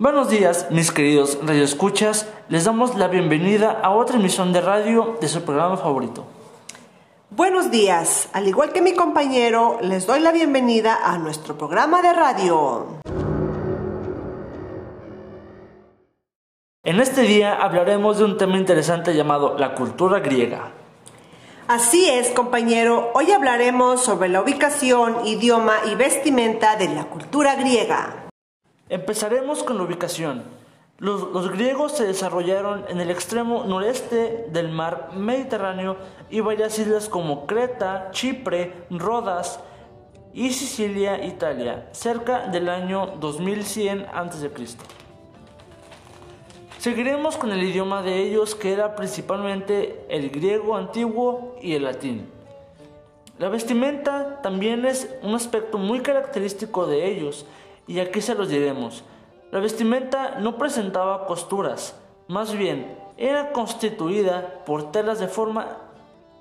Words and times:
Buenos 0.00 0.30
días, 0.30 0.68
mis 0.70 0.92
queridos 0.92 1.40
radioescuchas. 1.42 2.28
Les 2.48 2.62
damos 2.62 2.94
la 2.94 3.08
bienvenida 3.08 3.80
a 3.82 3.90
otra 3.90 4.16
emisión 4.16 4.52
de 4.52 4.60
radio 4.60 5.16
de 5.20 5.26
su 5.26 5.42
programa 5.42 5.76
favorito. 5.76 6.24
Buenos 7.30 7.72
días. 7.72 8.28
Al 8.32 8.46
igual 8.46 8.72
que 8.72 8.80
mi 8.80 8.94
compañero, 8.94 9.78
les 9.82 10.06
doy 10.06 10.20
la 10.20 10.30
bienvenida 10.30 11.00
a 11.02 11.18
nuestro 11.18 11.58
programa 11.58 12.00
de 12.00 12.12
radio. 12.12 12.86
En 16.84 17.00
este 17.00 17.22
día 17.22 17.54
hablaremos 17.54 18.18
de 18.18 18.24
un 18.24 18.38
tema 18.38 18.56
interesante 18.56 19.16
llamado 19.16 19.58
la 19.58 19.74
cultura 19.74 20.20
griega. 20.20 20.70
Así 21.66 22.08
es, 22.08 22.30
compañero. 22.30 23.10
Hoy 23.14 23.32
hablaremos 23.32 24.04
sobre 24.04 24.28
la 24.28 24.42
ubicación, 24.42 25.26
idioma 25.26 25.74
y 25.90 25.96
vestimenta 25.96 26.76
de 26.76 26.88
la 26.88 27.06
cultura 27.06 27.56
griega. 27.56 28.17
Empezaremos 28.88 29.62
con 29.62 29.76
la 29.76 29.84
ubicación. 29.84 30.44
Los, 30.98 31.52
griegos 31.52 31.92
se 31.92 32.06
desarrollaron 32.06 32.84
en 32.88 33.00
el 33.00 33.10
extremo 33.10 33.64
noreste 33.64 34.46
del 34.50 34.70
mar 34.70 35.10
Mediterráneo 35.14 35.96
y 36.28 36.40
varias 36.40 36.78
islas 36.78 37.08
como 37.08 37.46
Creta, 37.46 38.08
Chipre, 38.10 38.72
Rodas 38.90 39.60
y 40.32 40.50
Sicilia, 40.52 41.24
Italia, 41.24 41.88
cerca 41.92 42.48
del 42.48 42.68
año 42.68 43.14
2100 43.20 44.06
a.C. 44.12 44.50
Seguiremos 46.78 47.36
con 47.36 47.52
el 47.52 47.62
idioma 47.62 48.02
de 48.02 48.22
ellos 48.22 48.54
que 48.54 48.72
era 48.72 48.96
principalmente 48.96 50.04
el 50.08 50.30
griego 50.30 50.76
antiguo 50.76 51.56
y 51.60 51.74
el 51.74 51.84
latín. 51.84 52.28
La 53.38 53.48
vestimenta 53.48 54.40
también 54.42 54.84
es 54.84 55.14
un 55.22 55.34
aspecto 55.34 55.78
muy 55.78 56.00
característico 56.00 56.88
de 56.88 57.06
ellos, 57.06 57.46
y 57.88 57.98
aquí 57.98 58.20
se 58.20 58.36
los 58.36 58.48
diremos. 58.48 59.02
La 59.50 59.58
vestimenta 59.58 60.36
no 60.38 60.56
presentaba 60.58 61.26
costuras, 61.26 61.96
más 62.28 62.52
bien 62.52 62.96
era 63.16 63.52
constituida 63.52 64.62
por 64.64 64.92
telas 64.92 65.18
de 65.18 65.26
forma 65.26 65.78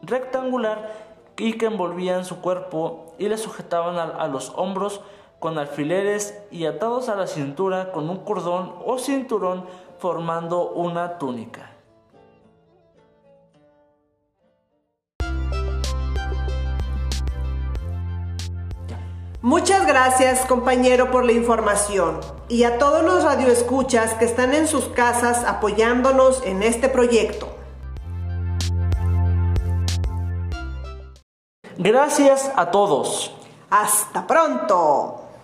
rectangular 0.04 0.92
y 1.38 1.54
que 1.54 1.66
envolvían 1.66 2.26
su 2.26 2.42
cuerpo 2.42 3.16
y 3.18 3.30
le 3.30 3.38
sujetaban 3.38 3.98
a, 3.98 4.28
los 4.28 4.54
hombros 4.56 5.02
con 5.40 5.58
alfileres 5.58 6.40
y 6.52 6.66
atados 6.66 7.10
a 7.10 7.16
la 7.16 7.28
cintura 7.28 7.92
con 7.92 8.10
un 8.10 8.18
cordón 8.18 8.76
o 8.86 9.00
cinturón 9.00 9.66
formando 9.98 10.70
una 10.70 11.18
túnica. 11.18 11.77
Muchas 19.48 19.88
gracias 19.88 20.46
compañero 20.46 21.10
por 21.10 21.24
la 21.24 21.32
información 21.32 22.20
y 22.50 22.66
a 22.66 22.78
todos 22.78 23.02
los 23.02 23.24
radioescuchas 23.24 24.14
que 24.16 24.26
están 24.26 24.54
en 24.54 24.68
sus 24.68 24.90
casas 24.90 25.46
apoyándonos 25.46 26.44
en 26.44 26.64
este 26.64 26.90
proyecto. 26.90 27.48
Gracias 31.78 32.52
a 32.58 32.72
todos. 32.72 33.34
Hasta 33.70 34.28
pronto. 34.28 35.27